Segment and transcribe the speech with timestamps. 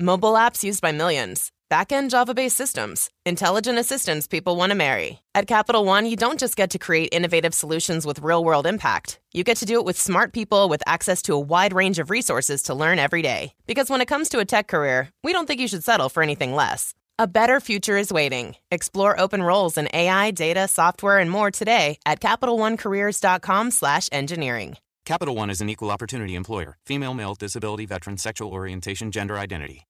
[0.00, 1.50] Mobile apps used by millions.
[1.68, 3.10] Back-end Java-based systems.
[3.26, 5.18] Intelligent assistants people want to marry.
[5.34, 9.18] At Capital One, you don't just get to create innovative solutions with real-world impact.
[9.32, 12.10] You get to do it with smart people with access to a wide range of
[12.10, 13.54] resources to learn every day.
[13.66, 16.22] Because when it comes to a tech career, we don't think you should settle for
[16.22, 16.94] anything less.
[17.18, 18.54] A better future is waiting.
[18.70, 24.76] Explore open roles in AI, data, software, and more today at CapitalOneCareers.com/engineering.
[25.04, 26.76] Capital One is an equal opportunity employer.
[26.86, 29.87] Female, male, disability, veteran, sexual orientation, gender identity.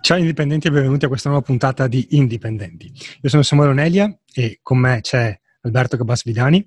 [0.00, 2.92] Ciao indipendenti e benvenuti a questa nuova puntata di Indipendenti.
[3.22, 6.66] Io sono Samuele Onelia e con me c'è Alberto Cabasvidani.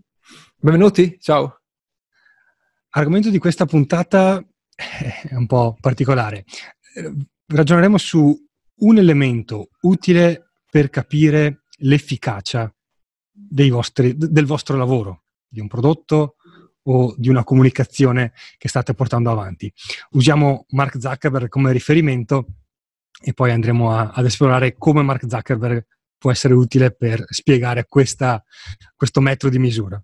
[0.57, 1.61] Benvenuti, ciao.
[2.89, 4.43] Argomento di questa puntata
[4.75, 6.45] è un po' particolare.
[7.45, 8.35] Ragioneremo su
[8.79, 12.73] un elemento utile per capire l'efficacia
[13.69, 16.35] vostri, del vostro lavoro, di un prodotto
[16.89, 19.71] o di una comunicazione che state portando avanti.
[20.11, 22.47] Usiamo Mark Zuckerberg come riferimento
[23.19, 25.85] e poi andremo a, ad esplorare come Mark Zuckerberg
[26.17, 28.43] può essere utile per spiegare questa,
[28.95, 30.01] questo metro di misura.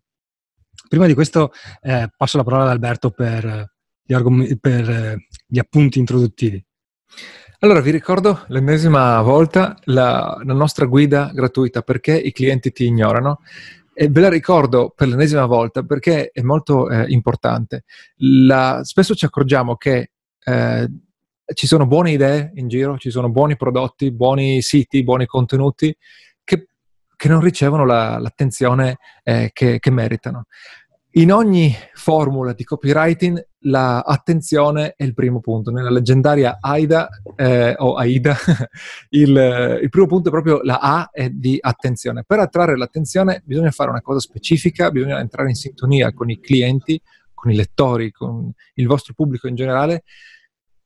[0.87, 3.71] Prima di questo eh, passo la parola ad Alberto per
[4.03, 6.63] gli, argom- per, eh, gli appunti introduttivi.
[7.59, 13.39] Allora, vi ricordo l'ennesima volta la, la, nostra guida gratuita perché i clienti ti ignorano.
[13.95, 17.83] E ve la ricordo per l'ennesima volta perché è molto eh, importante.
[18.17, 20.11] La, spesso ci accorgiamo che
[20.43, 20.89] eh,
[21.53, 25.95] ci sono buone idee in giro, ci sono buoni prodotti, buoni siti, buoni contenuti
[26.43, 26.67] che,
[27.15, 30.45] che non ricevono la, l'attenzione eh, che, che meritano.
[31.15, 35.69] In ogni formula di copywriting l'attenzione è il primo punto.
[35.69, 38.35] Nella leggendaria AIDA eh, o AIDA
[39.11, 42.23] il, il, primo punto è proprio la A è di attenzione.
[42.25, 46.99] Per attrarre l'attenzione bisogna fare una cosa specifica, bisogna entrare in sintonia con i clienti,
[47.31, 50.05] con i lettori, con il vostro pubblico in generale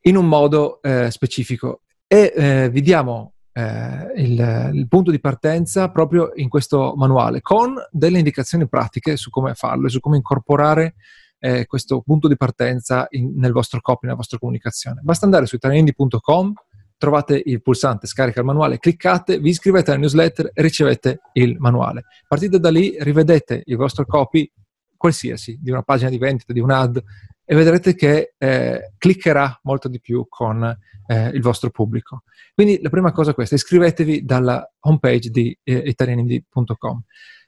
[0.07, 1.81] in un modo eh, specifico.
[2.07, 7.75] E eh, vi diamo eh, il, il, punto di partenza proprio in questo manuale, con
[7.91, 10.95] delle indicazioni pratiche su come farlo e su come incorporare
[11.39, 15.01] eh, questo punto di partenza in, nel vostro copy, nella vostra comunicazione.
[15.03, 16.53] Basta andare su italianindi.com,
[16.97, 22.05] trovate il pulsante scarica il manuale, cliccate, vi iscrivete alla newsletter e ricevete il manuale.
[22.27, 24.49] Partite da lì, rivedete il vostro copy
[24.95, 27.03] qualsiasi, di una pagina di vendita, di un ad,
[27.49, 30.61] e vedrete che eh, cliccherà molto di più con
[31.07, 32.23] eh, il vostro pubblico.
[32.53, 37.01] Quindi la prima cosa è questa, iscrivetevi dalla homepage di eh, italianindi.com.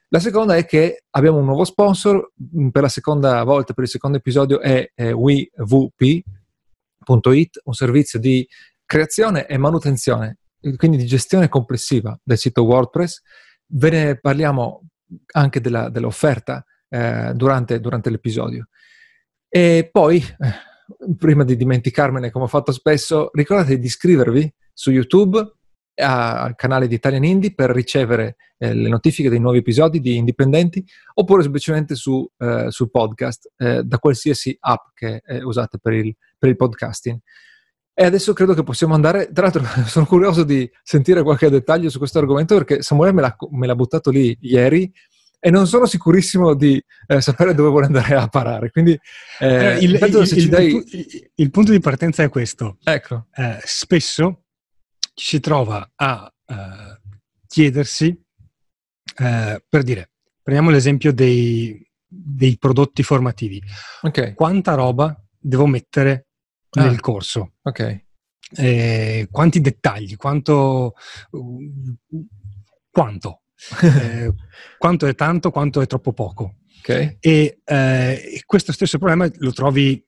[0.07, 3.89] La seconda è che abbiamo un nuovo sponsor, mm, per la seconda volta, per il
[3.89, 6.23] secondo episodio, è eh, wevp.it,
[7.65, 8.47] un servizio di
[8.85, 10.37] creazione e manutenzione,
[10.77, 13.21] quindi di gestione complessiva del sito WordPress.
[13.71, 14.83] Ve ne parliamo
[15.33, 18.68] anche della, dell'offerta eh, durante, durante l'episodio.
[19.49, 25.55] E poi, eh, prima di dimenticarmene come ho fatto spesso, ricordate di iscrivervi su YouTube
[25.95, 30.85] al canale di Italian Indie per ricevere eh, le notifiche dei nuovi episodi di Indipendenti
[31.15, 36.49] oppure semplicemente su, eh, sul podcast eh, da qualsiasi app che usate per il, per
[36.49, 37.19] il podcasting.
[37.93, 39.29] E adesso credo che possiamo andare.
[39.33, 43.35] Tra l'altro, sono curioso di sentire qualche dettaglio su questo argomento perché Samuele me l'ha,
[43.49, 44.89] me l'ha buttato lì ieri
[45.39, 48.71] e non sono sicurissimo di eh, sapere dove vuole andare a parare.
[48.71, 48.99] Quindi
[49.39, 51.31] eh, il, il, il, dai...
[51.35, 52.77] il, punto di partenza è questo.
[52.83, 53.27] Ecco.
[53.33, 54.43] Eh, spesso
[55.13, 57.01] ci si trova a eh,
[57.47, 58.07] chiedersi,
[59.17, 60.11] eh, per dire,
[60.41, 63.61] prendiamo l'esempio dei, dei prodotti formativi.
[64.01, 64.33] Okay.
[64.33, 66.27] Quanta roba devo mettere
[66.71, 66.83] ah.
[66.83, 67.53] nel corso?
[67.61, 68.07] Ok.
[68.55, 70.15] Eh, quanti dettagli?
[70.15, 70.95] Quanto?
[72.89, 73.41] Quanto?
[73.81, 74.33] eh,
[74.77, 76.55] quanto è tanto, quanto è troppo poco.
[76.79, 77.17] Okay.
[77.19, 80.03] E eh, questo stesso problema lo trovi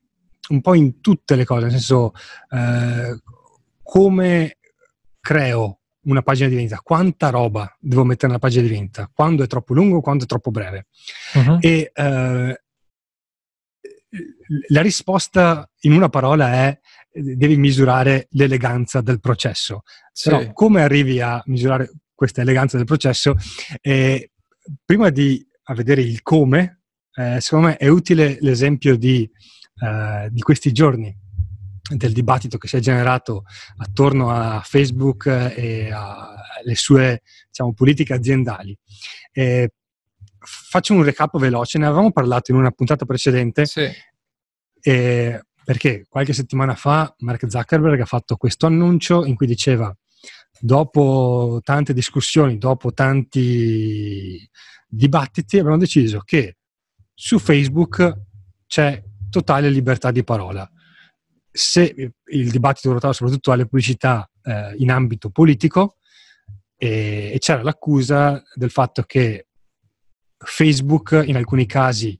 [0.49, 2.13] un po' in tutte le cose, nel senso
[2.49, 3.19] eh,
[3.83, 4.57] come
[5.19, 9.47] creo una pagina di vendita, quanta roba devo mettere nella pagina di vendita, quando è
[9.47, 10.87] troppo lungo, quando è troppo breve.
[11.33, 11.57] Uh-huh.
[11.59, 12.61] E eh,
[14.69, 16.79] la risposta in una parola è
[17.13, 19.83] devi misurare l'eleganza del processo.
[20.11, 20.29] Sì.
[20.29, 21.91] Però come arrivi a misurare
[22.21, 23.35] questa eleganza del processo.
[23.81, 24.33] E
[24.85, 26.81] prima di vedere il come,
[27.15, 29.27] eh, secondo me è utile l'esempio di,
[29.81, 31.17] eh, di, questi giorni
[31.95, 33.45] del dibattito che si è generato
[33.77, 38.77] attorno a Facebook e alle sue diciamo, politiche aziendali.
[39.31, 39.71] E
[40.37, 43.65] faccio un recap veloce, ne avevamo parlato in una puntata precedente.
[43.65, 43.89] Sì.
[44.79, 49.95] E, perché qualche settimana fa Mark Zuckerberg ha fatto questo annuncio in cui diceva
[50.61, 54.47] dopo tante discussioni, dopo tanti
[54.87, 56.57] dibattiti, abbiamo deciso che
[57.13, 58.21] su Facebook
[58.67, 60.69] c'è totale libertà di parola.
[61.51, 65.97] Se, il dibattito ruotava soprattutto alle pubblicità eh, in ambito politico
[66.77, 69.47] e, e c'era l'accusa del fatto che
[70.37, 72.17] Facebook in alcuni casi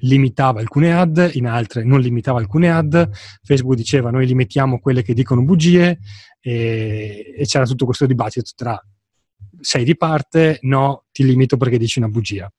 [0.00, 3.10] limitava alcune ad, in altre non limitava alcune ad.
[3.42, 5.98] Facebook diceva noi limitiamo quelle che dicono bugie
[6.46, 8.78] e, e c'era tutto questo dibattito tra
[9.60, 12.52] sei di parte, no, ti limito perché dici una bugia.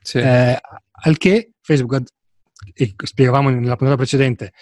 [0.00, 0.18] Sì.
[0.18, 0.58] Eh,
[0.90, 2.02] al che Facebook,
[2.74, 4.52] e spiegavamo nella puntata precedente,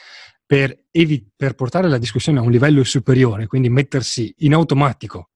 [0.47, 5.32] per, evi- per portare la discussione a un livello superiore, quindi mettersi in automatico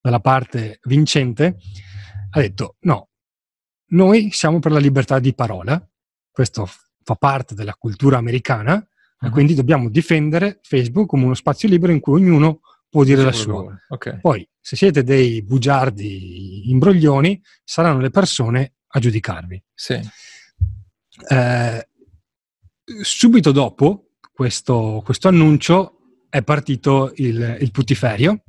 [0.00, 1.58] dalla parte vincente,
[2.30, 3.10] ha detto no,
[3.90, 5.80] noi siamo per la libertà di parola,
[6.32, 6.68] questo
[7.04, 8.84] fa parte della cultura americana,
[9.26, 9.32] uh-huh.
[9.32, 13.32] e quindi dobbiamo difendere Facebook come uno spazio libero in cui ognuno può dire la
[13.32, 13.76] sua.
[13.88, 14.20] Okay.
[14.20, 19.62] Poi, se siete dei bugiardi imbroglioni, saranno le persone a giudicarvi.
[19.74, 20.00] Sì.
[21.28, 21.88] Eh,
[23.02, 28.42] subito dopo questo, questo, annuncio è partito il, il putiferio,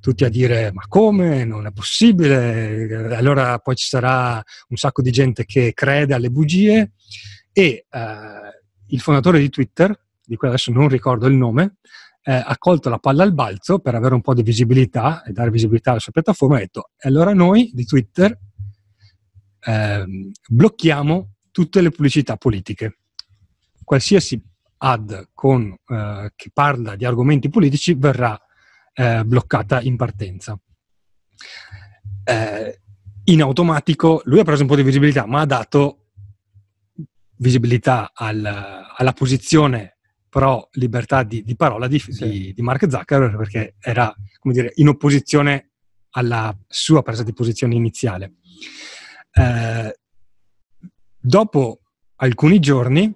[0.00, 5.10] tutti a dire ma come, non è possibile, allora poi ci sarà un sacco di
[5.10, 6.92] gente che crede alle bugie
[7.52, 8.45] e eh,
[8.88, 11.76] il fondatore di Twitter, di cui adesso non ricordo il nome,
[12.22, 15.50] eh, ha colto la palla al balzo per avere un po' di visibilità e dare
[15.50, 18.36] visibilità alla sua piattaforma e ha detto e allora noi di Twitter
[19.60, 20.04] eh,
[20.48, 22.98] blocchiamo tutte le pubblicità politiche.
[23.84, 24.42] Qualsiasi
[24.78, 28.38] ad con, eh, che parla di argomenti politici verrà
[28.92, 30.58] eh, bloccata in partenza.
[32.24, 32.80] Eh,
[33.24, 36.05] in automatico lui ha preso un po' di visibilità, ma ha dato
[37.38, 39.96] visibilità al, alla posizione
[40.28, 42.28] pro libertà di, di parola di, sì.
[42.28, 45.70] di, di, Mark Zuckerberg perché era, come dire, in opposizione
[46.10, 48.34] alla sua presa di posizione iniziale.
[49.32, 49.98] Eh,
[51.18, 51.80] dopo
[52.16, 53.14] alcuni giorni,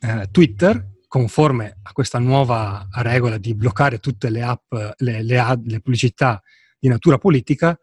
[0.00, 5.66] eh, Twitter conforme a questa nuova regola di bloccare tutte le app, le, le, ad,
[5.66, 6.40] le pubblicità
[6.78, 7.76] di natura politica,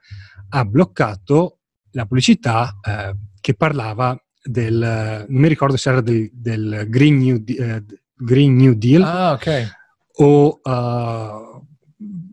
[0.49, 1.59] ha bloccato
[1.91, 4.17] la pubblicità eh, che parlava
[4.47, 7.83] del, non mi ricordo se era del, del Green, New, eh,
[8.13, 9.65] Green, New, Deal ah, okay.
[10.17, 11.65] o uh,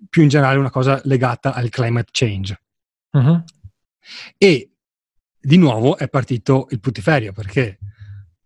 [0.09, 2.61] più in generale una cosa legata al climate change.
[3.13, 3.43] Uh-huh.
[4.37, 4.71] E
[5.41, 7.79] di nuovo è partito il putiferio perché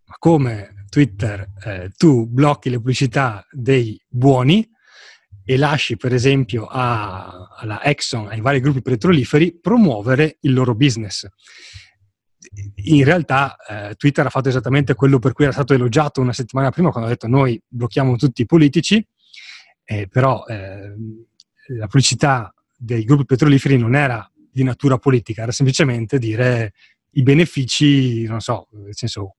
[0.05, 4.69] ma come Twitter eh, tu blocchi le pubblicità dei buoni
[5.45, 11.29] e lasci per esempio a, alla Exxon, ai vari gruppi petroliferi, promuovere il loro business.
[12.75, 16.71] In realtà eh, Twitter ha fatto esattamente quello per cui era stato elogiato una settimana
[16.71, 19.07] prima quando ha detto noi blocchiamo tutti i politici,
[19.85, 20.95] eh, però eh,
[21.77, 26.73] la pubblicità dei gruppi petroliferi non era di natura politica, era semplicemente dire
[27.11, 29.37] i benefici, non so, nel senso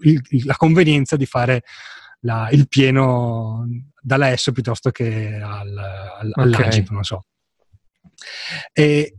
[0.00, 1.62] il, la convenienza di fare
[2.20, 3.66] la, il pieno
[4.00, 6.44] dalla S piuttosto che al, al, okay.
[6.44, 7.24] all'Agip, non so.
[8.72, 9.16] E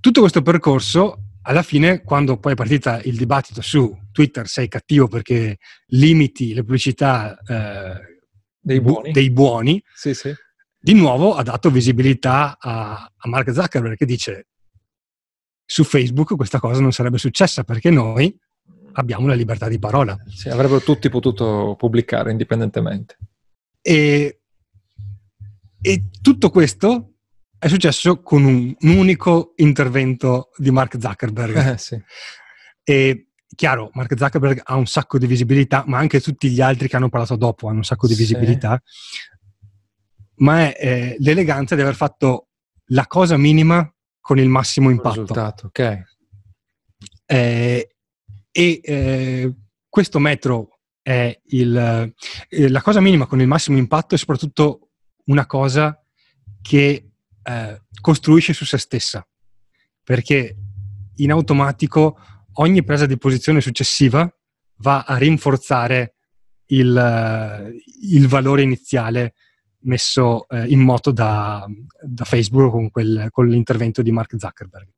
[0.00, 5.08] tutto questo percorso, alla fine, quando poi è partita il dibattito su Twitter, sei cattivo
[5.08, 5.58] perché
[5.88, 8.20] limiti le pubblicità eh,
[8.60, 10.32] dei buoni, bu- dei buoni sì, sì.
[10.78, 14.46] di nuovo ha dato visibilità a, a Mark Zuckerberg che dice
[15.64, 18.38] su Facebook questa cosa non sarebbe successa perché noi
[18.92, 20.16] abbiamo la libertà di parola.
[20.28, 23.16] Sì, avrebbero tutti potuto pubblicare indipendentemente.
[23.80, 24.40] E,
[25.80, 27.11] e tutto questo
[27.62, 31.74] è successo con un, un unico intervento di Mark Zuckerberg.
[31.74, 32.02] Eh, sì.
[32.82, 36.96] E chiaro, Mark Zuckerberg ha un sacco di visibilità, ma anche tutti gli altri che
[36.96, 38.82] hanno parlato dopo hanno un sacco di visibilità.
[38.84, 39.28] Sì.
[40.38, 42.48] Ma è eh, l'eleganza di aver fatto
[42.86, 43.88] la cosa minima
[44.20, 45.20] con il massimo impatto.
[45.20, 46.02] Risultato, ok.
[47.26, 47.94] Eh,
[48.50, 49.54] e eh,
[49.88, 52.12] questo metro è il,
[52.48, 54.90] eh, la cosa minima con il massimo impatto e soprattutto
[55.26, 55.96] una cosa
[56.60, 57.11] che
[57.42, 59.26] eh, costruisce su se stessa,
[60.02, 60.56] perché
[61.16, 62.18] in automatico
[62.54, 64.30] ogni presa di posizione successiva
[64.78, 66.14] va a rinforzare
[66.66, 69.34] il, il valore iniziale
[69.84, 71.66] messo eh, in moto da,
[72.00, 74.88] da Facebook con, quel, con l'intervento di Mark Zuckerberg.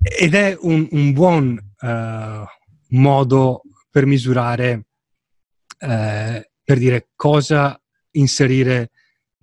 [0.00, 2.44] Ed è un, un buon uh,
[2.96, 4.86] modo per misurare,
[5.80, 7.80] uh, per dire cosa
[8.12, 8.90] inserire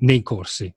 [0.01, 0.71] nei corsi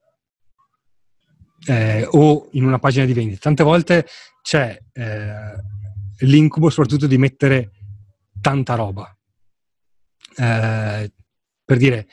[1.67, 3.39] eh, o in una pagina di vendita.
[3.39, 4.05] Tante volte
[4.41, 5.55] c'è eh,
[6.19, 7.71] l'incubo soprattutto di mettere
[8.41, 9.15] tanta roba.
[10.37, 11.11] Eh,
[11.63, 12.07] per dire,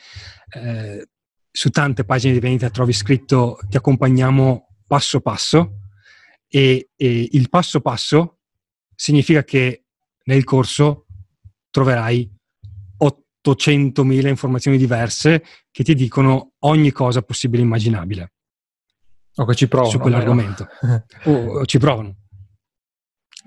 [0.55, 1.07] eh,
[1.51, 5.81] su tante pagine di vendita trovi scritto ti accompagniamo passo passo
[6.47, 8.39] e, e il passo passo
[8.95, 9.83] significa che
[10.25, 11.05] nel corso
[11.69, 12.31] troverai
[13.45, 18.33] 800.000 informazioni diverse che ti dicono ogni cosa possibile e immaginabile.
[19.35, 19.91] O che ci provano.
[19.91, 20.67] Su quell'argomento.
[21.23, 22.17] o, o, ci provano.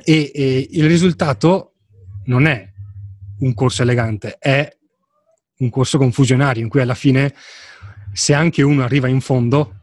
[0.04, 1.74] E, e il risultato
[2.24, 2.72] non è
[3.38, 4.68] un corso elegante, è
[5.58, 7.34] un corso confusionario in cui alla fine,
[8.12, 9.82] se anche uno arriva in fondo,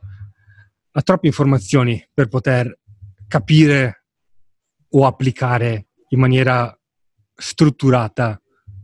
[0.91, 2.79] ha troppe informazioni per poter
[3.27, 4.05] capire
[4.89, 6.77] o applicare in maniera
[7.35, 8.39] strutturata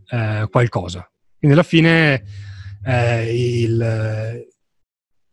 [0.10, 1.08] eh, qualcosa.
[1.38, 2.24] Quindi alla fine
[2.84, 4.48] eh, il,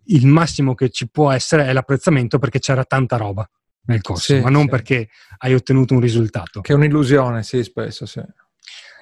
[0.06, 3.48] il, massimo che ci può essere è l'apprezzamento perché c'era tanta roba
[3.86, 4.68] nel corso, sì, ma non sì.
[4.68, 5.08] perché
[5.38, 6.60] hai ottenuto un risultato.
[6.60, 8.22] Che è un'illusione, sì, spesso, sì.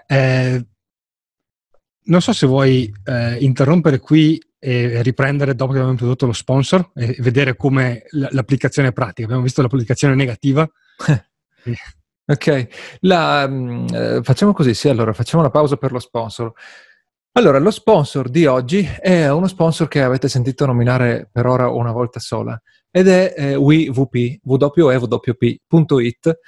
[0.06, 0.66] Eh,
[2.04, 6.92] non so se vuoi eh, interrompere qui e riprendere dopo che abbiamo introdotto lo sponsor
[6.94, 9.24] e vedere come l'applicazione è pratica.
[9.24, 10.66] Abbiamo visto l'applicazione negativa.
[12.26, 12.68] ok,
[13.00, 16.52] la, um, eh, facciamo così, sì, allora facciamo una pausa per lo sponsor.
[17.36, 21.90] Allora, lo sponsor di oggi è uno sponsor che avete sentito nominare per ora una
[21.90, 22.56] volta sola
[22.92, 26.38] ed è eh, WeVP, www.it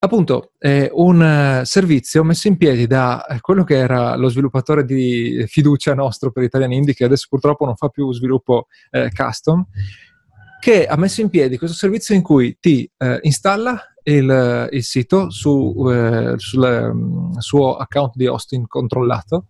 [0.00, 4.84] appunto è un uh, servizio messo in piedi da uh, quello che era lo sviluppatore
[4.84, 9.64] di fiducia nostro per Italian Indie, che adesso purtroppo non fa più sviluppo uh, custom,
[10.58, 12.90] che ha messo in piedi questo servizio in cui ti
[13.22, 15.72] installa il, il, sito su,
[16.36, 19.46] sul um, suo account di hosting controllato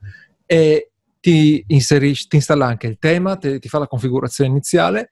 [0.51, 5.11] e ti, inserisce, ti installa anche il tema, te, ti fa la configurazione iniziale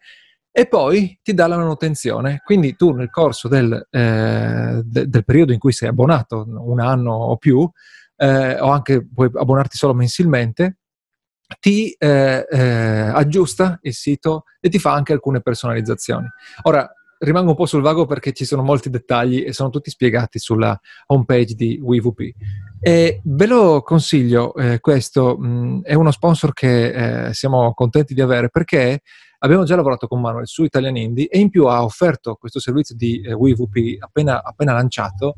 [0.51, 2.41] e poi ti dà la manutenzione.
[2.43, 7.13] Quindi tu nel corso del, eh, de, del periodo in cui sei abbonato, un anno
[7.13, 7.71] o più,
[8.17, 10.79] eh, o anche puoi abbonarti solo mensilmente,
[11.61, 16.27] ti eh, eh aggiusta il sito e ti fa anche alcune personalizzazioni.
[16.63, 20.39] Ora, rimango un po' sul vago perché ci sono molti dettagli e sono tutti spiegati
[20.39, 22.35] sulla homepage di WeVP.
[22.81, 28.15] E ve lo consiglio, eh, questo mh, mm, è uno sponsor che eh, siamo contenti
[28.15, 29.01] di avere perché
[29.39, 32.95] abbiamo già lavorato con Manuel su Italian Indie e in più ha offerto questo servizio
[32.95, 35.37] di eh, WeVP appena, appena lanciato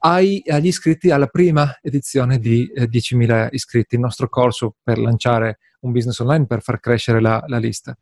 [0.00, 5.58] ai, agli iscritti alla prima edizione di eh, 10.000 iscritti, il nostro corso per lanciare
[5.80, 7.96] un business online, per far crescere la, la lista.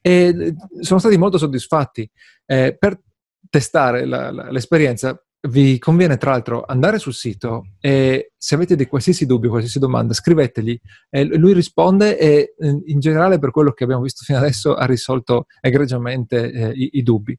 [0.00, 2.08] E sono stati molto soddisfatti.
[2.46, 3.00] Eh, per
[3.48, 8.86] testare la, la, l'esperienza vi conviene tra l'altro andare sul sito e se avete di
[8.86, 10.78] qualsiasi dubbio, qualsiasi domanda, scrivetegli.
[11.10, 15.46] E lui risponde e in generale per quello che abbiamo visto fino adesso ha risolto
[15.60, 17.36] egregiamente eh, i, i, dubbi.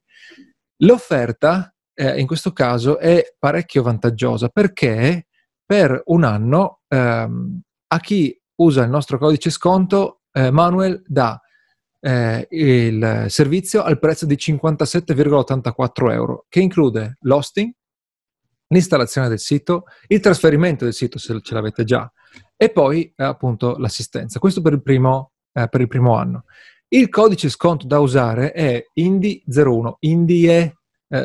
[0.82, 5.26] L'offerta eh, in questo caso è parecchio vantaggiosa perché
[5.64, 11.40] per un anno ehm, a chi usa il nostro codice sconto eh, Manuel dà
[12.00, 17.72] eh, il servizio al prezzo di 57,84 euro che include l'hosting,
[18.68, 22.10] l'installazione del sito, il trasferimento del sito se ce l'avete già
[22.56, 24.38] e poi eh, appunto l'assistenza.
[24.38, 26.44] Questo per il primo, eh, per il primo anno.
[26.88, 30.74] Il codice sconto da usare è INDI01, INDIE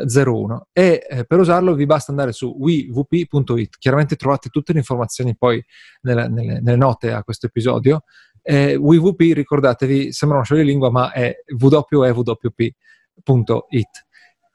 [0.08, 3.78] 01 e eh, per usarlo vi basta andare su wevp.it.
[3.78, 5.64] Chiaramente trovate tutte le informazioni poi
[6.02, 8.04] nelle, nelle, nelle note a questo episodio.
[8.42, 12.28] Eh, WeVP, ricordatevi, sembra una scioglilingua, ma è www.it.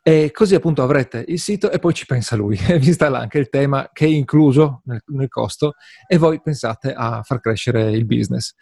[0.06, 3.48] E così appunto avrete il sito e poi ci pensa lui, vi installa anche il
[3.48, 5.76] tema che è incluso nel, nel, costo
[6.06, 8.54] e voi pensate a far crescere il business.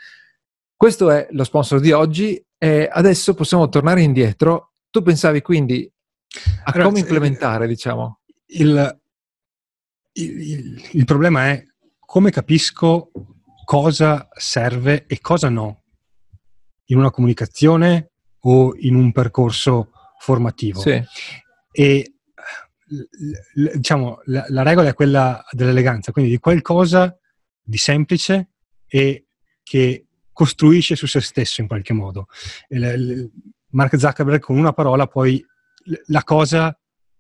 [0.77, 4.75] Questo è lo sponsor di oggi e adesso possiamo tornare indietro.
[4.89, 5.92] Tu pensavi quindi
[6.65, 8.21] a allora, come implementare, diciamo?
[8.47, 9.01] Il,
[10.13, 11.65] il, il problema è
[11.99, 13.11] come capisco
[13.65, 15.83] cosa serve e cosa no
[16.87, 20.81] in una comunicazione o in un percorso formativo.
[20.81, 21.03] Sì.
[21.71, 22.15] E
[23.75, 27.17] diciamo, la, la, regola è quella dell'eleganza, quindi di qualcosa
[27.63, 28.51] di semplice
[28.87, 29.29] e
[29.63, 32.27] che costruisce su se stesso in qualche modo.
[33.69, 35.43] Mark Zuckerberg con una parola poi
[36.07, 36.77] la cosa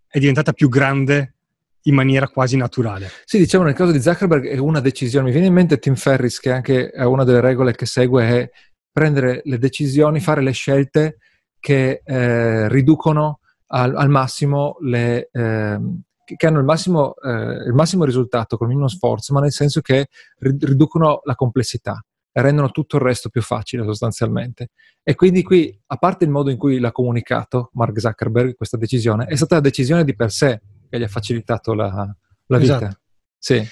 [0.06, 1.34] è diventata più grande
[1.82, 3.10] in maniera quasi naturale.
[3.24, 5.26] Sì, diciamo nel caso di Zuckerberg è una decisione.
[5.26, 8.50] Mi viene in mente Tim Ferris che anche una delle regole che segue è
[8.92, 11.16] prendere le decisioni, fare le scelte
[11.58, 15.78] che eh, riducono al, al massimo le, eh,
[16.24, 19.80] che hanno il massimo, eh, il massimo, risultato con il minimo sforzo, ma nel senso
[19.80, 22.04] che riducono la complessità
[22.40, 24.70] rendono tutto il resto più facile sostanzialmente.
[25.02, 29.26] E quindi qui, a parte il modo in cui l'ha comunicato Mark Zuckerberg questa decisione,
[29.26, 32.76] è stata la decisione di per sé che gli ha facilitato la, la vita.
[32.76, 33.00] Esatto.
[33.38, 33.62] Sì.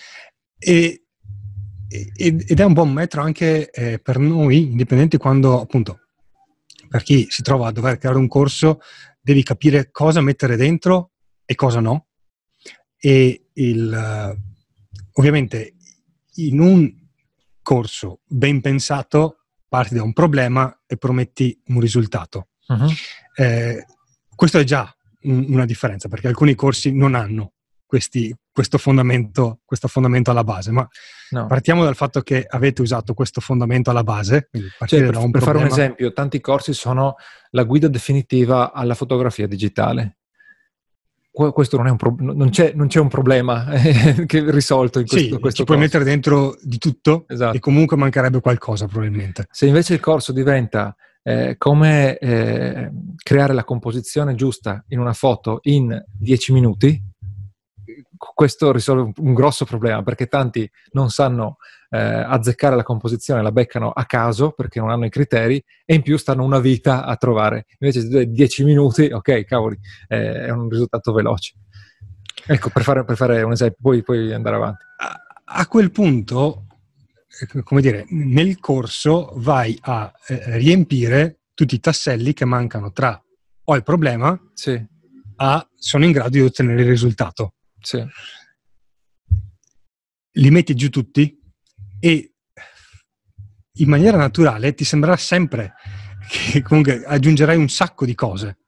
[0.59, 1.05] E,
[1.89, 5.99] ed è un buon metro anche eh, per noi indipendenti quando appunto
[6.89, 8.81] per chi si trova a dover creare un corso,
[9.21, 11.13] devi capire cosa mettere dentro
[11.45, 12.09] e cosa no.
[12.97, 14.37] E il,
[15.13, 15.75] ovviamente
[16.35, 16.93] in un
[17.63, 19.37] corso ben pensato
[19.69, 22.49] parti da un problema e prometti un risultato.
[22.67, 22.91] Uh-huh.
[23.37, 23.85] Eh,
[24.35, 27.53] questo è già un, una differenza perché alcuni corsi non hanno
[27.87, 30.89] questi, questo, fondamento, questo, fondamento, alla base, ma
[31.31, 31.47] no.
[31.47, 34.49] partiamo dal fatto che avete usato questo fondamento alla base.
[34.87, 37.17] Cioè, per, un per fare un esempio, tanti corsi sono
[37.51, 40.20] la guida definitiva alla fotografia digitale
[41.53, 43.65] questo non, è un pro- non, c'è, non, c'è, un problema
[44.27, 47.57] che è risolto in questo, sì, questo ci puoi mettere dentro di tutto esatto.
[47.57, 49.47] e comunque mancherebbe qualcosa probabilmente.
[49.51, 52.91] Se invece il corso diventa eh, come eh,
[53.23, 57.03] creare la composizione giusta in una foto in 10 minuti,
[58.17, 61.57] questo risolve un, grosso problema perché tanti non sanno
[61.91, 66.03] eh, azzeccare la composizione, la beccano a caso perché non hanno i criteri e in
[66.03, 67.67] più stanno una vita a trovare.
[67.79, 69.79] Invece 10 minuti, ok, cavoli,
[70.09, 71.55] eh, è un risultato veloce.
[72.47, 74.85] Ecco, per fare, per fare un esempio, poi, poi andare avanti.
[74.99, 76.67] A, a, quel punto,
[77.41, 83.21] eh, come dire, nel corso vai a eh, riempire tutti i tasselli che mancano tra
[83.63, 84.83] ho il problema sì.
[85.37, 87.55] a sono in grado di ottenere il risultato.
[87.79, 88.05] Sì.
[90.33, 91.40] Li metti giù tutti
[92.01, 92.33] e
[93.75, 95.75] in maniera naturale ti sembrerà sempre
[96.29, 98.59] che comunque aggiungerai un sacco di cose.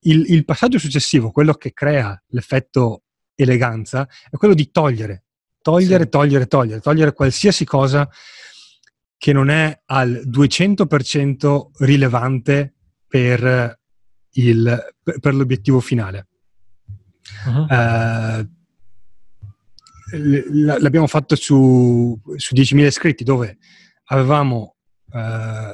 [0.00, 3.04] Il, il passaggio successivo, quello che crea l'effetto
[3.34, 5.24] eleganza, è quello di togliere,
[5.60, 6.08] togliere, sì.
[6.10, 8.08] togliere, togliere, togliere qualsiasi cosa
[9.18, 12.74] che non è al 200% rilevante
[13.06, 13.80] per,
[14.32, 16.28] il, per l'obiettivo finale.
[17.46, 17.66] Uh-huh.
[17.68, 18.55] Uh,
[20.12, 23.58] l'abbiamo fatto su, su 10.000 iscritti dove
[24.06, 24.76] avevamo
[25.10, 25.70] uh,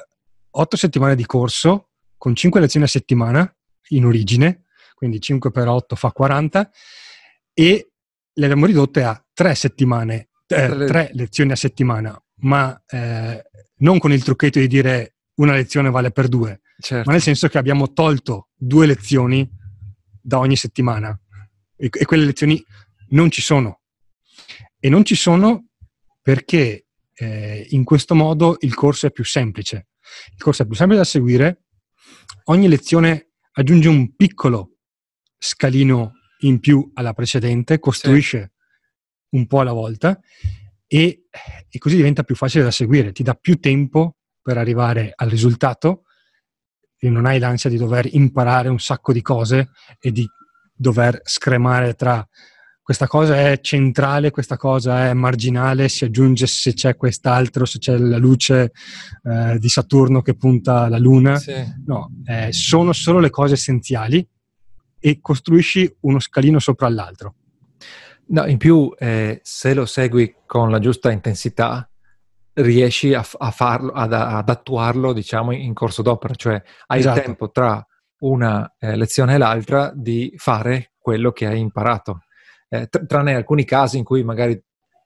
[0.50, 3.56] 8 settimane di corso con 5 lezioni a settimana
[3.88, 6.70] in origine, quindi 5 per 8 fa 40
[7.52, 7.90] e
[8.32, 13.42] le abbiamo ridotte a 3 settimane, eh, 3 lezioni a settimana, ma eh,
[13.78, 17.04] non con il trucchetto di dire una lezione vale per due, certo.
[17.06, 19.50] ma nel senso che abbiamo tolto due lezioni
[20.20, 21.18] da ogni settimana
[21.76, 22.62] e, e quelle lezioni
[23.08, 23.80] non ci sono.
[24.84, 25.68] E non ci sono
[26.20, 29.90] perché eh, in questo modo il corso è più semplice.
[30.34, 31.62] Il corso è più semplice da seguire,
[32.46, 34.78] ogni lezione aggiunge un piccolo
[35.38, 38.54] scalino in più alla precedente, costruisce
[39.30, 39.36] sì.
[39.36, 40.18] un po' alla volta
[40.88, 41.26] e,
[41.68, 46.06] e, così diventa più facile da seguire, ti dà più tempo per arrivare al risultato
[46.98, 50.26] e non hai l'ansia di dover imparare un sacco di cose e di
[50.74, 52.28] dover scremare tra
[52.82, 57.96] questa cosa è centrale, questa cosa è marginale, si aggiunge se c'è quest'altro, se c'è
[57.96, 58.72] la luce
[59.22, 61.36] eh, di Saturno che punta alla Luna.
[61.36, 61.54] Sì.
[61.86, 64.26] No, eh, sono solo le cose essenziali
[64.98, 67.34] e costruisci uno scalino sopra l'altro.
[68.28, 71.88] No, in più, eh, se lo segui con la giusta intensità,
[72.54, 77.18] riesci a, a farlo, ad, ad, attuarlo, diciamo, in corso d'opera, cioè hai esatto.
[77.18, 77.84] il tempo tra
[78.20, 82.24] una eh, lezione e l'altra di fare quello che hai imparato.
[82.72, 84.58] Eh, tr- tranne alcuni casi in cui magari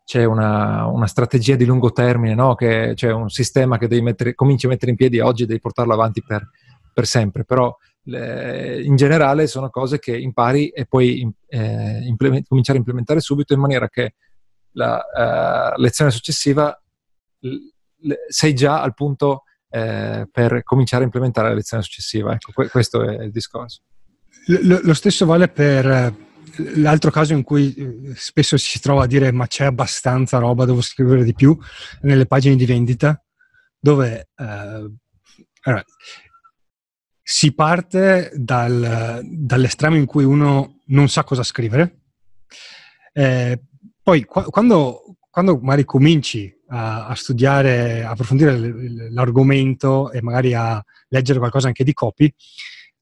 [0.04, 2.54] c'è una, una strategia di lungo termine, no?
[2.54, 5.58] che c'è un sistema che devi mettere, cominci a mettere in piedi oggi e devi
[5.58, 6.48] portarlo avanti per,
[6.94, 12.78] per sempre, però le, in generale sono cose che impari e puoi eh, implement- cominciare
[12.78, 14.14] a implementare subito in maniera che
[14.74, 16.80] la uh, lezione successiva
[17.40, 22.32] l- sei già al punto eh, per cominciare a implementare la lezione successiva.
[22.32, 23.80] Ecco, que- questo è il discorso.
[24.62, 26.25] Lo, lo stesso vale per eh,
[26.76, 30.80] l'altro caso in cui eh, spesso si trova a dire ma c'è abbastanza roba, devo
[30.80, 31.56] scrivere di più,
[32.02, 33.22] nelle pagine di vendita,
[33.78, 34.90] dove eh,
[35.62, 35.84] allora,
[37.22, 42.02] si parte dal, dall'estremo in cui uno non sa cosa scrivere,
[43.12, 43.60] eh,
[44.02, 50.82] poi qu- quando, quando magari cominci a, a studiare, a approfondire l'argomento e magari a
[51.08, 52.32] leggere qualcosa anche di copy,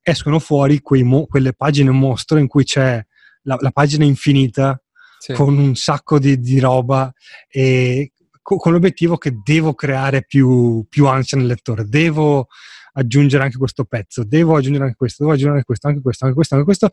[0.00, 3.04] escono fuori mo- quelle pagine mostro in cui c'è
[3.44, 4.80] la, la pagina infinita
[5.18, 5.32] sì.
[5.32, 7.12] con un sacco di, di roba
[7.48, 12.48] e co- con l'obiettivo che devo creare più, più ansia nel lettore, devo
[12.96, 16.36] aggiungere anche questo pezzo, devo aggiungere anche questo, devo aggiungere anche questo, anche questo, anche
[16.36, 16.90] questo, anche questo,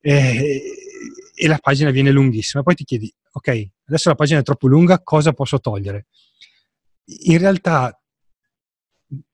[0.00, 0.62] e,
[1.34, 2.62] e la pagina viene lunghissima.
[2.62, 6.06] Poi ti chiedi, ok, adesso la pagina è troppo lunga, cosa posso togliere?
[7.24, 7.98] In realtà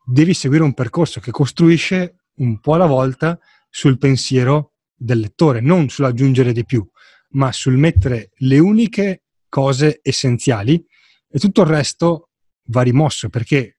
[0.06, 5.88] devi seguire un percorso che costruisce un po' alla volta sul pensiero del lettore, non
[5.88, 6.86] sull'aggiungere di più,
[7.30, 10.84] ma sul mettere le uniche cose essenziali
[11.28, 12.30] e tutto il resto
[12.68, 13.78] va rimosso perché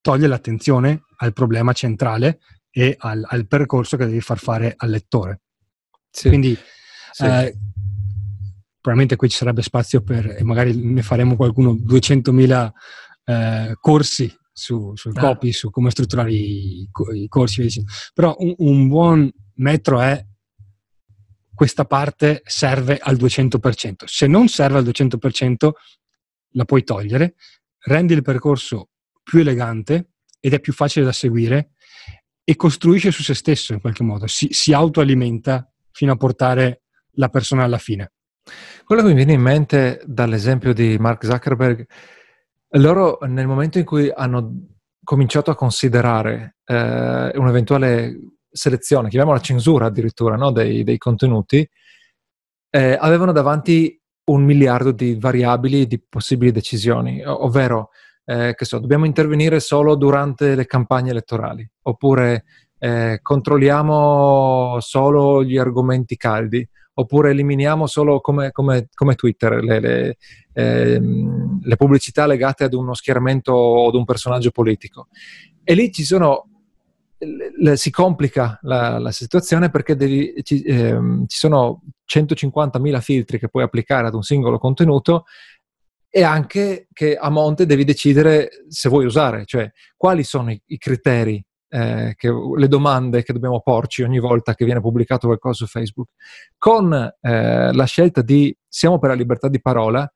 [0.00, 5.40] toglie l'attenzione al problema centrale e al, al percorso che devi far fare al lettore.
[6.10, 6.28] Sì.
[6.28, 6.56] Quindi
[7.12, 7.24] sì.
[7.24, 7.56] Eh,
[8.80, 12.70] probabilmente qui ci sarebbe spazio per, e magari ne faremo qualcuno, 200.000
[13.24, 15.20] eh, corsi su, sul ah.
[15.20, 20.24] copy, su come strutturare i, i corsi, però un, un buon metro è
[21.54, 24.04] questa parte serve al 200%.
[24.04, 25.70] Se non serve al 200%,
[26.52, 27.34] la puoi togliere,
[27.84, 28.90] rendi il percorso
[29.22, 31.70] più elegante ed è più facile da seguire
[32.42, 37.28] e costruisce su se stesso in qualche modo, si, si autoalimenta fino a portare la
[37.28, 38.12] persona alla fine.
[38.84, 41.86] Quello che mi viene in mente dall'esempio di Mark Zuckerberg,
[42.72, 44.66] loro nel momento in cui hanno
[45.02, 48.18] cominciato a considerare eh, un'eventuale
[48.50, 50.50] selezione, chiamiamola censura addirittura, no?
[50.50, 51.66] dei, dei, contenuti,
[52.70, 57.90] eh, avevano davanti un miliardo di variabili di possibili decisioni, ovvero,
[58.24, 62.44] eh, che so, dobbiamo intervenire solo durante le campagne elettorali, oppure
[62.78, 66.68] eh, controlliamo solo gli argomenti caldi,
[66.98, 70.16] oppure eliminiamo solo come, come, come Twitter le, le,
[70.52, 75.06] ehm, le, pubblicità legate ad uno schieramento o ad un personaggio politico.
[75.62, 76.48] E lì ci sono,
[77.18, 81.82] le, si complica la, la situazione perché devi, ci, ehm, ci sono
[82.12, 85.24] 150.000 filtri che puoi applicare ad un singolo contenuto
[86.10, 90.78] e anche che a monte devi decidere se vuoi usare, cioè quali sono i, i
[90.78, 95.66] criteri eh, che, le domande che dobbiamo porci ogni volta che viene pubblicato qualcosa su
[95.66, 96.10] Facebook.
[96.56, 100.10] Con eh, la scelta di siamo per la libertà di parola,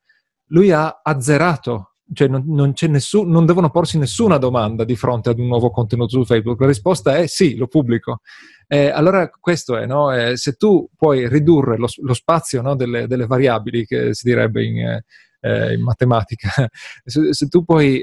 [0.46, 5.38] lui ha azzerato, cioè non, non, nessun, non devono porsi nessuna domanda di fronte ad
[5.38, 6.60] un nuovo contenuto su Facebook.
[6.60, 8.20] La risposta è sì, lo pubblico.
[8.66, 10.12] Eh, allora questo è, no?
[10.12, 14.64] eh, se tu puoi ridurre lo, lo spazio no, delle, delle, variabili, che si direbbe
[14.64, 15.04] in, eh,
[15.40, 16.48] eh in matematica,
[17.04, 18.02] se, se, tu puoi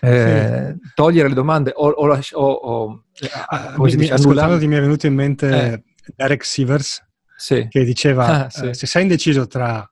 [0.00, 0.90] eh, eh, sì.
[0.94, 3.04] togliere le domande o, o, o, o
[3.48, 5.82] ah, mi, dice, ascoltandoti mi è venuto in mente eh.
[6.14, 7.02] Derek Sivers
[7.36, 7.66] sì.
[7.68, 8.68] che diceva ah, sì.
[8.68, 9.88] eh, se sei indeciso tra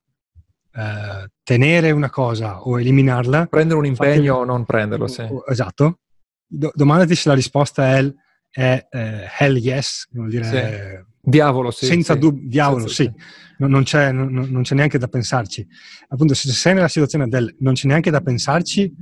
[0.72, 5.27] eh, tenere una cosa o eliminarla prendere un impegno o non prenderlo sì.
[5.48, 6.01] esatto
[6.46, 8.12] Do- domandati se la risposta è,
[8.51, 13.83] è eh, hell yes vuol dire diavolo sì, senza dubbio diavolo senza, sì non, non,
[13.83, 15.66] c'è, non, non, c'è, neanche da pensarci.
[16.09, 18.92] Appunto, se sei nella situazione del non c'è neanche da pensarci,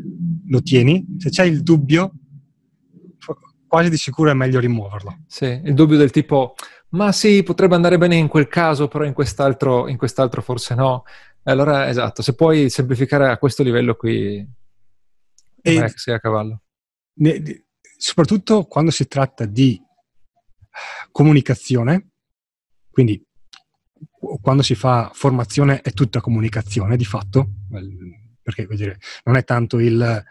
[0.49, 1.05] lo tieni.
[1.19, 2.13] Se c'è il dubbio,
[3.67, 5.25] quasi di sicuro è meglio rimuoverlo.
[5.27, 6.55] Sì, il dubbio del tipo,
[6.91, 11.05] ma sì, potrebbe andare bene in quel caso, però in quest'altro, in quest'altro forse no.
[11.45, 14.45] Allora, esatto, se puoi semplificare a questo livello qui,
[15.63, 16.63] e sei a cavallo.
[17.19, 17.67] Ne,
[17.97, 19.81] soprattutto quando si tratta di
[21.11, 22.11] comunicazione,
[22.91, 23.26] quindi
[24.41, 27.49] quando si fa formazione è tutta comunicazione di fatto,
[28.43, 30.25] perché dire, non è tanto il...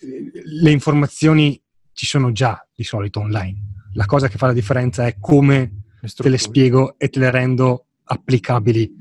[0.00, 1.60] Le informazioni
[1.92, 3.88] ci sono già di solito online.
[3.94, 7.86] La cosa che fa la differenza è come te le spiego e te le rendo
[8.04, 8.92] applicabili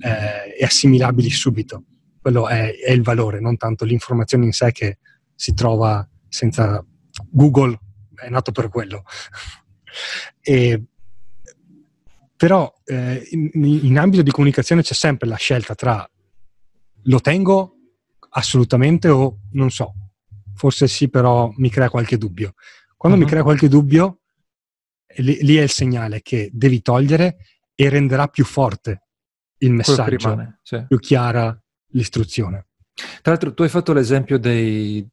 [0.00, 1.84] eh, e assimilabili subito.
[2.20, 4.98] Quello è, è, il valore, non tanto l'informazione in sé che
[5.34, 6.84] si trova senza
[7.30, 7.78] Google,
[8.14, 9.04] è nato per quello.
[10.40, 10.82] e
[12.42, 16.04] però eh, in, in, ambito di comunicazione c'è sempre la scelta tra
[17.04, 17.76] lo tengo
[18.30, 19.94] assolutamente o non so,
[20.52, 22.54] forse sì, però mi crea qualche dubbio.
[22.96, 23.24] Quando uh-huh.
[23.24, 24.22] mi crea qualche dubbio,
[25.18, 27.36] lì, lì, è il segnale che devi togliere
[27.76, 29.02] e renderà più forte
[29.58, 30.84] il messaggio, rimane, sì.
[30.88, 31.56] più chiara
[31.90, 32.66] l'istruzione.
[33.22, 35.06] Tra l'altro, tu hai fatto l'esempio della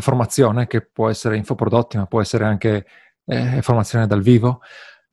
[0.00, 2.86] formazione, che può essere infoprodotti, ma può essere anche
[3.24, 4.62] eh, formazione dal vivo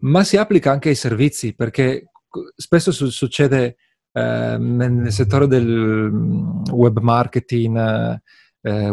[0.03, 2.09] ma si applica anche ai servizi perché
[2.55, 3.77] spesso su- succede
[4.11, 8.21] eh, nel settore del mm, web marketing,
[8.61, 8.91] eh,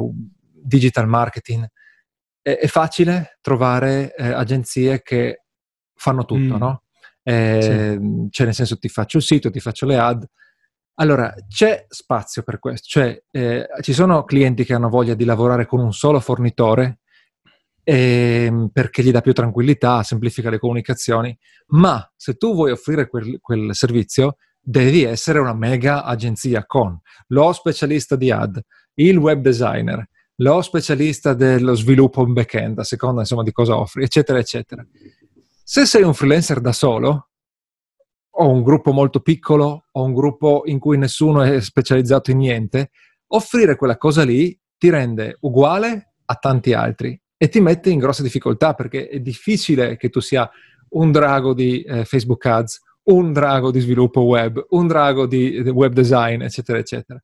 [0.53, 1.67] digital marketing,
[2.43, 5.45] è, è facile trovare eh, agenzie che
[5.95, 6.59] fanno tutto, mm.
[6.59, 6.83] no?
[7.23, 8.29] Eh, sì.
[8.31, 10.27] Cioè, nel senso, ti faccio il sito, ti faccio le ad.
[10.95, 15.67] Allora, c'è spazio per questo, cioè eh, ci sono clienti che hanno voglia di lavorare
[15.67, 17.00] con un solo fornitore
[17.83, 21.37] ehm, perché gli dà più tranquillità, semplifica le comunicazioni,
[21.69, 27.53] ma se tu vuoi offrire quel, quel servizio devi essere una mega agenzia con lo
[27.53, 28.61] specialista di ad,
[28.95, 34.05] il web designer, lo specialista dello sviluppo in back-end, a seconda insomma di cosa offri,
[34.05, 34.87] eccetera, eccetera.
[35.63, 37.29] Se sei un freelancer da solo,
[38.33, 42.91] o un gruppo molto piccolo, o un gruppo in cui nessuno è specializzato in niente,
[43.29, 48.23] offrire quella cosa lì ti rende uguale a tanti altri e ti mette in grossa
[48.23, 50.49] difficoltà perché è difficile che tu sia
[50.91, 55.71] un drago di eh, Facebook Ads, un drago di sviluppo web, un drago di, di
[55.71, 57.23] web design, eccetera, eccetera.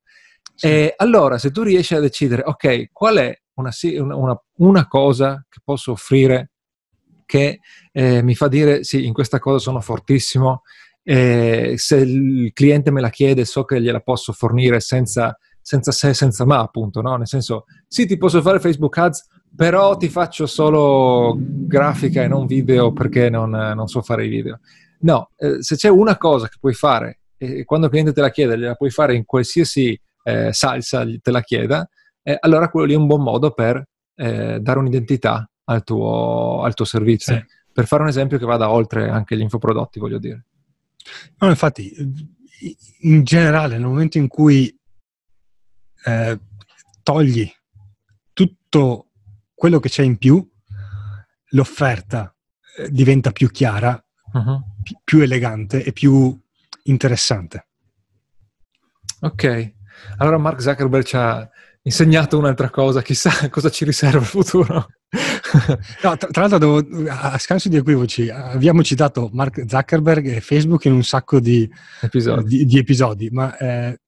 [0.55, 0.65] Sì.
[0.65, 3.69] E allora, se tu riesci a decidere, ok, qual è una,
[4.15, 6.53] una, una cosa che posso offrire
[7.23, 7.59] che
[7.91, 10.63] eh, mi fa dire, sì, in questa cosa sono fortissimo
[11.03, 16.15] e se il cliente me la chiede so che gliela posso fornire senza, senza se,
[16.15, 17.17] senza ma, appunto, no?
[17.17, 19.27] Nel senso, sì, ti posso fare Facebook Ads,
[19.57, 24.59] però ti faccio solo grafica e non video perché non, non so fare i video.
[24.99, 28.29] No, eh, se c'è una cosa che puoi fare e quando il cliente te la
[28.29, 31.89] chiede, gliela puoi fare in qualsiasi eh, salsa te la chieda,
[32.21, 33.83] eh, allora quello lì è un buon modo per
[34.15, 37.35] eh, dare un'identità al tuo, al tuo servizio.
[37.35, 37.45] Sì.
[37.73, 40.45] Per fare un esempio che vada oltre anche gli infoprodotti, voglio dire.
[41.39, 41.93] No, infatti,
[43.01, 44.75] in generale, nel momento in cui
[46.05, 46.39] eh,
[47.01, 47.51] togli
[48.33, 49.06] tutto
[49.57, 50.47] quello che c'è in più,
[51.51, 52.31] l'offerta
[52.77, 53.99] eh, diventa più chiara,
[54.33, 54.61] uh-huh.
[54.83, 56.39] pi- più elegante e più
[56.83, 57.67] interessante.
[59.21, 59.73] Ok,
[60.17, 61.49] allora Mark Zuckerberg ci ha
[61.81, 64.89] insegnato un'altra cosa, chissà cosa ci riserva il futuro.
[66.03, 70.85] no, tra, tra, l'altro, devo, a scanso di equivoci, abbiamo citato Mark Zuckerberg e Facebook
[70.85, 71.67] in un sacco di
[72.01, 73.99] episodi, di, di episodi ma eh,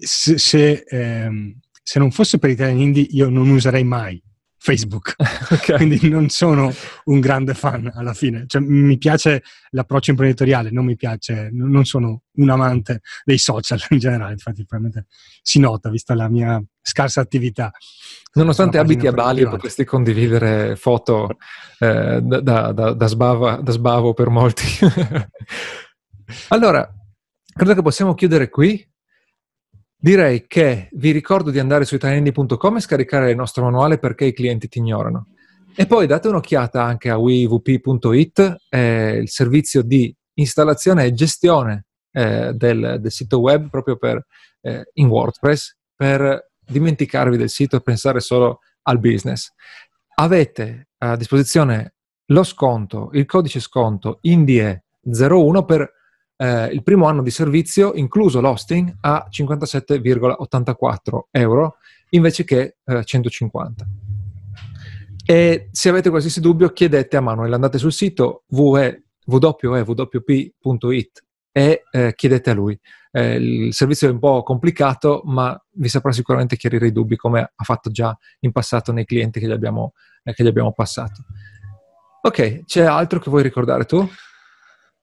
[0.00, 1.56] se, se, eh,
[1.90, 4.22] se, non fosse per Italian Indie io non userei mai
[4.56, 5.16] Facebook,
[5.50, 5.76] okay.
[5.76, 6.72] quindi non sono
[7.06, 8.44] un grande fan alla fine.
[8.46, 13.98] Cioè, mi piace l'approccio imprenditoriale, non mi piace, non sono un amante dei social in
[13.98, 15.08] generale, infatti probabilmente
[15.42, 17.72] si nota vista la mia scarsa attività.
[18.34, 21.38] Nonostante abiti a Bali potresti condividere foto
[21.80, 24.64] eh, da, da, da, da, sbava, da sbavo per molti.
[26.50, 26.88] allora,
[27.52, 28.88] credo che possiamo chiudere qui.
[30.02, 34.32] Direi che vi ricordo di andare su italiani.com e scaricare il nostro manuale perché i
[34.32, 35.26] clienti ti ignorano.
[35.76, 42.52] E poi date un'occhiata anche a wevp.it, eh, il servizio di installazione e gestione eh,
[42.54, 44.24] del, del, sito web proprio per,
[44.62, 49.52] eh, in WordPress per dimenticarvi del sito e pensare solo al business.
[50.14, 51.96] Avete a disposizione
[52.28, 55.92] lo sconto, il codice sconto INDIE01 per
[56.40, 61.76] eh, il primo anno di servizio, incluso l'hosting, a 57,84 euro
[62.10, 63.86] invece che eh, 150.
[65.26, 69.04] E se avete qualsiasi dubbio, chiedete a Manuel, andate sul sito www.wp.it
[71.52, 72.80] e eh, chiedete a lui.
[73.12, 77.52] Eh, il servizio è un po' complicato, ma vi saprà sicuramente chiarire i dubbi, come
[77.54, 81.22] ha fatto già in passato nei clienti che gli abbiamo, eh, che gli abbiamo passato.
[82.22, 84.08] Ok, c'è altro che vuoi ricordare tu?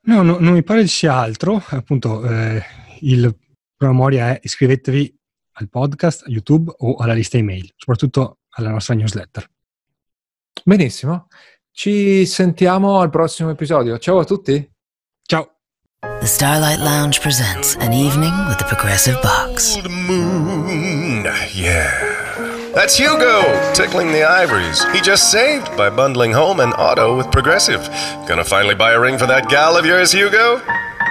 [0.08, 1.62] No, no, non mi pare ci sia altro.
[1.70, 2.64] Appunto, eh,
[3.02, 3.36] il
[3.76, 5.16] promemoria è iscrivetevi
[5.54, 9.50] al podcast, a YouTube o alla lista email, soprattutto alla nostra newsletter.
[10.64, 11.28] Benissimo.
[11.72, 13.98] Ci sentiamo al prossimo episodio.
[14.00, 14.68] Ciao a tutti.
[15.24, 15.58] Ciao.
[16.00, 19.76] The Starlight Lounge presents an evening with the Progressive Box.
[19.76, 22.47] Old moon, yeah.
[22.78, 23.42] That's Hugo,
[23.74, 24.84] tickling the ivories.
[24.94, 27.82] He just saved by bundling home and auto with Progressive.
[28.28, 30.62] Gonna finally buy a ring for that gal of yours, Hugo?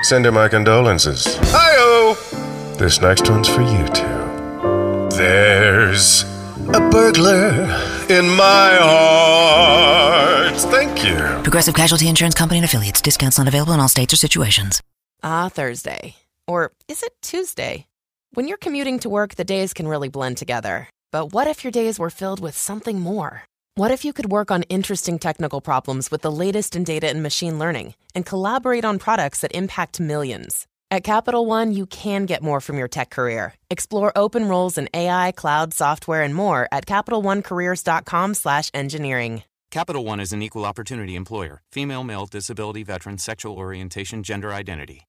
[0.03, 1.27] Send her my condolences.
[1.51, 2.77] Hi-oh!
[2.79, 5.17] This next one's for you two.
[5.17, 6.23] There's
[6.69, 7.65] a burglar
[8.09, 10.55] in my heart.
[10.71, 11.17] Thank you.
[11.43, 13.01] Progressive Casualty Insurance Company and affiliates.
[13.01, 14.81] Discounts not available in all states or situations.
[15.25, 16.15] Ah, Thursday.
[16.47, 17.87] Or is it Tuesday?
[18.35, 20.89] When you're commuting to work, the days can really blend together.
[21.11, 23.45] But what if your days were filled with something more?
[23.75, 27.23] What if you could work on interesting technical problems with the latest in data and
[27.23, 30.67] machine learning and collaborate on products that impact millions?
[30.91, 33.55] At Capital One, you can get more from your tech career.
[33.71, 39.43] Explore open roles in AI, cloud, software, and more at CapitalOneCareers.com/engineering.
[39.71, 41.61] Capital One is an equal opportunity employer.
[41.73, 45.07] Female, male, disability, veteran, sexual orientation, gender identity.